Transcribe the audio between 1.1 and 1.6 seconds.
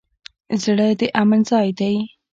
امن